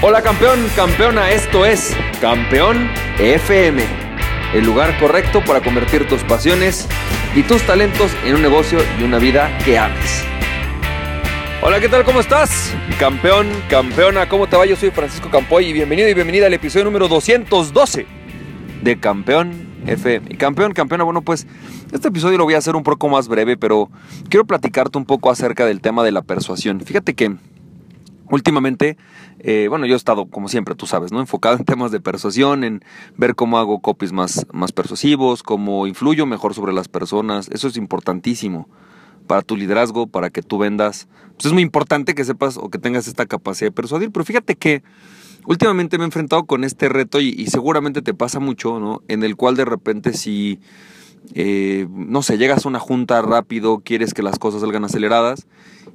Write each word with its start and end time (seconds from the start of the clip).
Hola 0.00 0.22
campeón, 0.22 0.60
campeona, 0.76 1.32
esto 1.32 1.66
es 1.66 1.92
Campeón 2.20 2.88
FM, 3.18 3.82
el 4.54 4.64
lugar 4.64 4.96
correcto 5.00 5.42
para 5.44 5.60
convertir 5.60 6.06
tus 6.06 6.22
pasiones 6.22 6.86
y 7.34 7.42
tus 7.42 7.62
talentos 7.62 8.12
en 8.24 8.36
un 8.36 8.42
negocio 8.42 8.78
y 9.00 9.02
una 9.02 9.18
vida 9.18 9.50
que 9.64 9.76
ames. 9.76 10.22
Hola, 11.62 11.80
¿qué 11.80 11.88
tal? 11.88 12.04
¿Cómo 12.04 12.20
estás? 12.20 12.72
Campeón, 13.00 13.48
campeona, 13.68 14.28
¿cómo 14.28 14.46
te 14.46 14.56
va? 14.56 14.66
Yo 14.66 14.76
soy 14.76 14.92
Francisco 14.92 15.30
Campoy 15.30 15.66
y 15.66 15.72
bienvenido 15.72 16.08
y 16.08 16.14
bienvenida 16.14 16.46
al 16.46 16.54
episodio 16.54 16.84
número 16.84 17.08
212 17.08 18.06
de 18.80 19.00
Campeón 19.00 19.66
FM. 19.84 20.36
Campeón, 20.36 20.74
campeona, 20.74 21.02
bueno, 21.02 21.22
pues 21.22 21.44
este 21.90 22.06
episodio 22.06 22.38
lo 22.38 22.44
voy 22.44 22.54
a 22.54 22.58
hacer 22.58 22.76
un 22.76 22.84
poco 22.84 23.08
más 23.08 23.26
breve, 23.26 23.56
pero 23.56 23.90
quiero 24.28 24.44
platicarte 24.46 24.96
un 24.96 25.06
poco 25.06 25.28
acerca 25.28 25.66
del 25.66 25.80
tema 25.80 26.04
de 26.04 26.12
la 26.12 26.22
persuasión. 26.22 26.80
Fíjate 26.82 27.14
que 27.14 27.34
últimamente 28.30 28.96
eh, 29.40 29.66
bueno, 29.68 29.86
yo 29.86 29.94
he 29.94 29.96
estado, 29.96 30.26
como 30.26 30.48
siempre, 30.48 30.74
tú 30.74 30.86
sabes, 30.86 31.12
¿no? 31.12 31.20
Enfocado 31.28 31.56
en 31.56 31.64
temas 31.64 31.90
de 31.92 32.00
persuasión, 32.00 32.64
en 32.64 32.84
ver 33.16 33.34
cómo 33.34 33.58
hago 33.58 33.80
copies 33.80 34.12
más, 34.12 34.46
más 34.52 34.72
persuasivos, 34.72 35.42
cómo 35.42 35.86
influyo 35.86 36.26
mejor 36.26 36.54
sobre 36.54 36.72
las 36.72 36.88
personas. 36.88 37.48
Eso 37.52 37.68
es 37.68 37.76
importantísimo 37.76 38.68
para 39.26 39.42
tu 39.42 39.56
liderazgo, 39.56 40.06
para 40.06 40.30
que 40.30 40.42
tú 40.42 40.58
vendas. 40.58 41.08
Pues 41.34 41.46
es 41.46 41.52
muy 41.52 41.62
importante 41.62 42.14
que 42.14 42.24
sepas 42.24 42.56
o 42.56 42.70
que 42.70 42.78
tengas 42.78 43.06
esta 43.06 43.26
capacidad 43.26 43.68
de 43.68 43.72
persuadir. 43.72 44.10
Pero 44.10 44.24
fíjate 44.24 44.56
que 44.56 44.82
últimamente 45.46 45.98
me 45.98 46.04
he 46.04 46.06
enfrentado 46.06 46.44
con 46.44 46.64
este 46.64 46.88
reto 46.88 47.20
y, 47.20 47.46
seguramente 47.46 48.02
te 48.02 48.14
pasa 48.14 48.40
mucho, 48.40 48.80
¿no? 48.80 49.02
En 49.06 49.22
el 49.22 49.36
cual 49.36 49.54
de 49.56 49.64
repente 49.64 50.14
si 50.14 50.58
eh, 51.34 51.86
no 51.90 52.22
sé, 52.22 52.38
llegas 52.38 52.64
a 52.64 52.68
una 52.68 52.78
junta 52.78 53.20
rápido, 53.22 53.80
quieres 53.80 54.14
que 54.14 54.22
las 54.22 54.38
cosas 54.38 54.60
salgan 54.60 54.84
aceleradas 54.84 55.46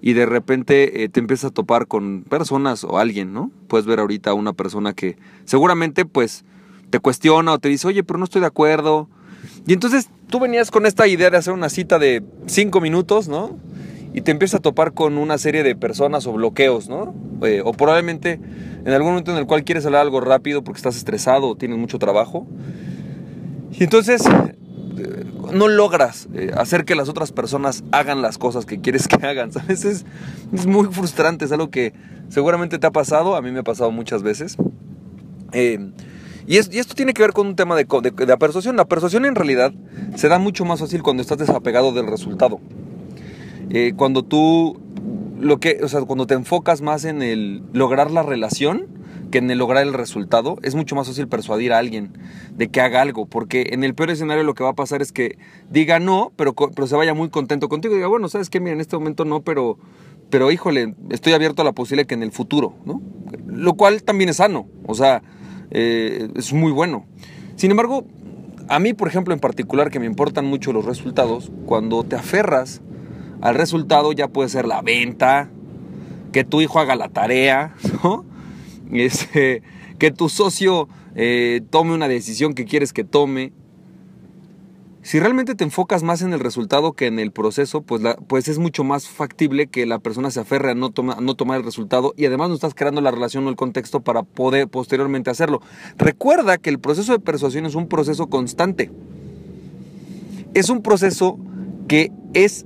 y 0.02 0.14
de 0.14 0.26
repente 0.26 1.04
eh, 1.04 1.10
te 1.10 1.20
empiezas 1.20 1.52
a 1.52 1.54
topar 1.54 1.88
con 1.88 2.24
personas 2.24 2.84
o 2.84 2.98
alguien, 2.98 3.34
¿no? 3.34 3.52
Puedes 3.68 3.86
ver 3.86 4.00
ahorita 4.00 4.32
a 4.32 4.34
una 4.34 4.54
persona 4.54 4.94
que 4.94 5.18
seguramente 5.46 6.06
pues 6.06 6.44
te 6.90 7.00
cuestiona 7.00 7.54
o 7.54 7.60
te 7.60 7.70
dice, 7.70 7.88
oye, 7.88 8.04
pero 8.04 8.20
no 8.20 8.26
estoy 8.26 8.42
de 8.42 8.48
acuerdo. 8.48 9.10
Y 9.66 9.74
entonces 9.74 10.10
tú 10.30 10.40
venías 10.40 10.72
con 10.72 10.86
esta 10.86 11.08
idea 11.08 11.30
de 11.30 11.38
hacer 11.38 11.54
una 11.54 11.70
cita 11.70 12.00
de 12.00 12.24
cinco 12.48 12.82
minutos, 12.82 13.28
¿no? 13.28 13.58
Y 14.14 14.22
te 14.22 14.32
empiezas 14.32 14.60
a 14.60 14.62
topar 14.62 14.94
con 14.94 15.18
una 15.18 15.38
serie 15.38 15.64
de 15.64 15.76
personas 15.76 16.28
o 16.28 16.34
bloqueos, 16.34 16.90
¿no? 16.90 17.16
Eh, 17.42 17.62
o 17.64 17.72
probablemente 17.72 18.40
en 18.86 18.92
algún 18.92 19.12
momento 19.12 19.32
en 19.32 19.38
el 19.38 19.46
cual 19.46 19.64
quieres 19.64 19.86
hablar 19.86 20.02
algo 20.02 20.20
rápido 20.20 20.64
porque 20.64 20.78
estás 20.80 20.98
estresado 20.98 21.48
o 21.48 21.56
tienes 21.56 21.78
mucho 21.78 21.98
trabajo. 21.98 22.46
Y 23.72 23.84
entonces 23.84 24.22
no 25.54 25.68
logras 25.68 26.28
eh, 26.34 26.52
hacer 26.56 26.86
que 26.86 26.96
las 26.96 27.10
otras 27.10 27.32
personas 27.32 27.84
hagan 27.92 28.22
las 28.22 28.38
cosas 28.38 28.66
que 28.66 28.80
quieres 28.82 29.08
que 29.08 29.26
hagan, 29.26 29.52
¿sabes? 29.54 29.86
Es, 29.86 30.06
muy 30.66 30.88
frustrante, 30.92 31.46
es 31.46 31.52
algo 31.52 31.70
que 31.70 31.94
seguramente 32.30 32.80
te 32.80 32.88
ha 32.88 32.92
pasado, 32.92 33.36
a 33.36 33.42
mí 33.42 33.52
me 33.52 33.60
ha 33.60 33.64
pasado 33.64 33.92
muchas 33.92 34.24
veces. 34.24 34.58
Eh, 35.52 35.92
y, 36.48 36.58
esto 36.58 36.94
tiene 36.96 37.14
que 37.14 37.22
ver 37.22 37.32
con 37.32 37.48
un 37.48 37.56
tema 37.56 37.76
de, 37.76 37.86
de, 37.86 38.38
persuasión. 38.38 38.76
La 38.76 38.86
persuasión 38.86 39.26
en 39.26 39.36
realidad 39.36 39.72
se 40.16 40.28
da 40.28 40.40
mucho 40.40 40.66
más 40.66 40.80
fácil 40.80 41.04
cuando 41.04 41.22
estás 41.22 41.38
desapegado 41.38 41.94
del 41.94 42.08
resultado. 42.08 42.60
Eh, 43.70 43.94
cuando 43.96 44.24
tú, 44.24 44.80
lo 45.40 45.60
que, 45.60 45.80
o 45.84 45.88
sea, 45.88 46.02
cuando 46.02 46.28
te 46.28 46.34
enfocas 46.34 46.82
más 46.82 47.06
en 47.06 47.22
el 47.22 47.64
lograr 47.72 48.12
la 48.12 48.24
relación, 48.24 48.88
que 49.34 49.40
en 49.40 49.50
el 49.50 49.58
lograr 49.58 49.82
el 49.82 49.96
resultado 49.96 50.60
es 50.62 50.76
mucho 50.76 50.96
más 50.96 51.08
fácil 51.08 51.28
persuadir 51.28 51.74
a 51.74 51.80
alguien 51.80 52.14
de 52.56 52.68
que 52.68 52.82
haga 52.82 53.02
algo, 53.02 53.26
porque 53.26 53.70
en 53.72 53.84
el 53.84 53.96
peor 53.96 54.12
escenario 54.12 54.44
lo 54.44 54.54
que 54.54 54.64
va 54.64 54.70
a 54.70 54.76
pasar 54.76 55.02
es 55.02 55.12
que 55.12 55.40
diga 55.72 56.00
no, 56.00 56.32
pero, 56.36 56.54
pero 56.54 56.86
se 56.86 56.96
vaya 56.96 57.16
muy 57.16 57.30
contento 57.30 57.68
contigo 57.68 57.96
diga, 57.96 58.06
bueno, 58.06 58.30
¿sabes 58.30 58.52
qué? 58.52 58.60
Mira, 58.60 58.74
en 58.74 58.80
este 58.80 58.96
momento 58.96 59.26
no, 59.26 59.42
pero, 59.42 59.80
pero 60.30 60.52
híjole, 60.52 60.94
estoy 61.10 61.34
abierto 61.34 61.64
a 61.64 61.66
la 61.66 61.72
posibilidad 61.72 62.06
que 62.06 62.14
en 62.14 62.22
el 62.22 62.32
futuro, 62.32 62.76
¿no? 62.86 63.02
Lo 63.48 63.74
cual 63.74 64.04
también 64.04 64.30
es 64.30 64.36
sano, 64.36 64.68
o 64.86 64.94
sea, 64.94 65.24
eh, 65.72 66.28
es 66.36 66.54
muy 66.54 66.72
bueno. 66.72 67.08
Sin 67.56 67.72
embargo, 67.72 68.06
a 68.70 68.78
mí, 68.78 68.94
por 68.94 69.08
ejemplo, 69.08 69.34
en 69.34 69.40
particular, 69.40 69.90
que 69.90 70.00
me 70.00 70.06
importan 70.06 70.46
mucho 70.46 70.74
los 70.74 70.86
resultados, 70.86 71.52
cuando 71.66 72.04
te 72.04 72.16
aferras 72.16 72.84
al 73.42 73.56
resultado 73.56 74.12
ya 74.12 74.28
puede 74.28 74.50
ser 74.50 74.68
la 74.68 74.84
venta, 74.84 75.50
que 76.32 76.44
tu 76.44 76.62
hijo 76.62 76.80
haga 76.80 76.96
la 76.96 77.10
tarea, 77.10 77.74
¿no? 78.04 78.32
Este, 78.92 79.64
que 80.00 80.12
tu 80.12 80.30
socio 80.30 80.88
eh, 81.16 81.62
tome 81.70 81.94
una 81.94 82.08
decisión 82.08 82.54
que 82.54 82.66
quieres 82.66 82.94
que 82.94 83.04
tome. 83.04 83.54
Si 85.02 85.20
realmente 85.20 85.56
te 85.56 85.66
enfocas 85.66 86.02
más 86.02 86.22
en 86.22 86.32
el 86.32 86.40
resultado 86.40 86.94
que 86.94 87.08
en 87.08 87.20
el 87.20 87.32
proceso, 87.32 87.82
pues, 87.82 88.02
pues 88.28 88.48
es 88.48 88.58
mucho 88.58 88.86
más 88.86 89.10
factible 89.10 89.68
que 89.68 89.86
la 89.86 90.00
persona 90.00 90.32
se 90.32 90.40
aferre 90.40 90.72
a 90.72 90.76
no, 90.76 90.94
no 91.20 91.36
tomar 91.36 91.58
el 91.58 91.66
resultado 91.66 92.14
y 92.16 92.26
además 92.26 92.48
no 92.48 92.56
estás 92.56 92.74
creando 92.74 93.02
la 93.02 93.12
relación 93.12 93.46
o 93.46 93.50
el 93.50 93.58
contexto 93.58 94.00
para 94.00 94.24
poder 94.24 94.70
posteriormente 94.70 95.30
hacerlo. 95.30 95.62
Recuerda 95.98 96.58
que 96.58 96.70
el 96.70 96.80
proceso 96.80 97.12
de 97.12 97.20
persuasión 97.20 97.66
es 97.66 97.76
un 97.76 97.90
proceso 97.90 98.28
constante. 98.28 98.92
Es 100.54 100.70
un 100.70 100.82
proceso 100.82 101.38
que 101.90 102.12
es 102.34 102.66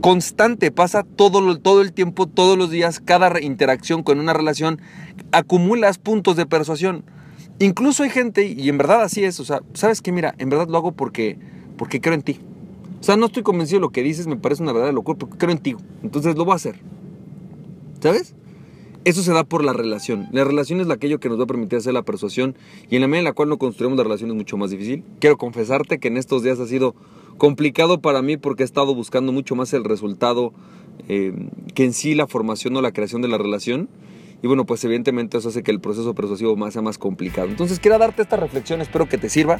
constante, 0.00 0.70
pasa 0.70 1.02
todo, 1.02 1.58
todo 1.58 1.82
el 1.82 1.92
tiempo, 1.92 2.26
todos 2.26 2.56
los 2.56 2.70
días, 2.70 3.00
cada 3.00 3.40
interacción 3.40 4.02
con 4.02 4.18
una 4.18 4.32
relación, 4.32 4.80
acumulas 5.32 5.98
puntos 5.98 6.36
de 6.36 6.46
persuasión. 6.46 7.04
Incluso 7.58 8.02
hay 8.02 8.10
gente, 8.10 8.46
y 8.46 8.68
en 8.68 8.78
verdad 8.78 9.02
así 9.02 9.24
es, 9.24 9.38
o 9.40 9.44
sea, 9.44 9.60
¿sabes 9.74 10.00
qué? 10.00 10.12
Mira, 10.12 10.34
en 10.38 10.48
verdad 10.48 10.68
lo 10.68 10.78
hago 10.78 10.92
porque, 10.92 11.38
porque 11.76 12.00
creo 12.00 12.14
en 12.14 12.22
ti. 12.22 12.40
O 13.00 13.02
sea, 13.02 13.16
no 13.16 13.26
estoy 13.26 13.42
convencido 13.42 13.78
de 13.78 13.82
lo 13.82 13.90
que 13.90 14.02
dices, 14.02 14.26
me 14.26 14.36
parece 14.36 14.62
una 14.62 14.72
verdad 14.72 14.92
locura, 14.92 15.18
porque 15.18 15.38
creo 15.38 15.52
en 15.52 15.58
ti. 15.58 15.76
Entonces 16.02 16.36
lo 16.36 16.44
voy 16.44 16.52
a 16.52 16.56
hacer. 16.56 16.80
¿Sabes? 18.00 18.34
Eso 19.04 19.22
se 19.22 19.32
da 19.32 19.44
por 19.44 19.64
la 19.64 19.72
relación. 19.72 20.28
La 20.30 20.44
relación 20.44 20.80
es 20.80 20.90
aquello 20.90 21.20
que 21.20 21.30
nos 21.30 21.38
va 21.38 21.44
a 21.44 21.46
permitir 21.46 21.78
hacer 21.78 21.94
la 21.94 22.02
persuasión 22.02 22.54
y 22.90 22.96
en 22.96 23.02
la 23.02 23.08
medida 23.08 23.20
en 23.20 23.24
la 23.24 23.32
cual 23.32 23.48
no 23.48 23.58
construimos 23.58 23.96
la 23.96 24.04
relación 24.04 24.30
es 24.30 24.36
mucho 24.36 24.58
más 24.58 24.70
difícil. 24.70 25.04
Quiero 25.20 25.38
confesarte 25.38 25.98
que 25.98 26.08
en 26.08 26.18
estos 26.18 26.42
días 26.42 26.60
ha 26.60 26.66
sido 26.66 26.94
complicado 27.40 28.02
para 28.02 28.20
mí 28.20 28.36
porque 28.36 28.62
he 28.62 28.66
estado 28.66 28.94
buscando 28.94 29.32
mucho 29.32 29.56
más 29.56 29.72
el 29.72 29.82
resultado 29.82 30.52
eh, 31.08 31.32
que 31.74 31.84
en 31.84 31.94
sí 31.94 32.14
la 32.14 32.26
formación 32.26 32.76
o 32.76 32.82
la 32.82 32.92
creación 32.92 33.22
de 33.22 33.28
la 33.28 33.38
relación. 33.38 33.88
Y 34.42 34.46
bueno, 34.46 34.66
pues 34.66 34.84
evidentemente 34.84 35.38
eso 35.38 35.48
hace 35.48 35.62
que 35.62 35.70
el 35.70 35.80
proceso 35.80 36.14
persuasivo 36.14 36.54
sea 36.70 36.82
más 36.82 36.98
complicado. 36.98 37.48
Entonces 37.48 37.80
quiero 37.80 37.98
darte 37.98 38.20
esta 38.20 38.36
reflexión, 38.36 38.82
espero 38.82 39.08
que 39.08 39.16
te 39.16 39.30
sirva. 39.30 39.58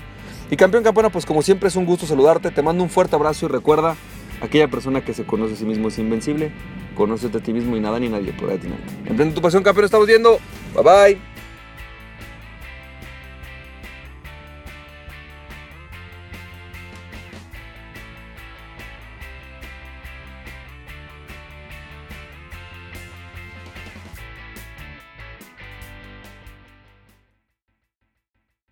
Y 0.51 0.57
campeón, 0.57 0.85
campeona, 0.85 1.09
pues 1.09 1.25
como 1.25 1.41
siempre 1.41 1.69
es 1.69 1.77
un 1.77 1.87
gusto 1.87 2.05
saludarte, 2.05 2.51
te 2.51 2.63
mando 2.63 2.85
un 2.85 2.91
fuerte 2.91 3.17
abrazo 3.17 3.47
y 3.47 3.49
recuerda, 3.49 3.97
aquella 4.43 4.69
persona 4.69 5.03
que 5.03 5.15
se 5.15 5.25
conoce 5.25 5.55
a 5.55 5.57
sí 5.57 5.65
mismo 5.65 5.89
es 5.89 5.99
invencible, 5.99 6.53
conócete 6.95 7.39
a 7.39 7.43
ti 7.43 7.55
mismo 7.55 7.79
y 7.79 7.81
nada 7.81 7.99
ni 7.99 8.11
nadie 8.11 8.35
podrá 8.35 8.55
detenerte. 8.55 8.93
Emprende 9.07 9.35
tu 9.35 9.41
pasión, 9.41 9.63
campeón, 9.63 9.87
estamos 9.87 10.07
viendo. 10.07 10.39
Bye 10.75 10.85
bye. 10.85 11.30